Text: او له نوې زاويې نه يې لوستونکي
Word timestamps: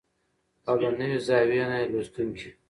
او 0.67 0.75
له 0.81 0.89
نوې 0.99 1.17
زاويې 1.27 1.65
نه 1.69 1.77
يې 1.81 1.87
لوستونکي 1.91 2.49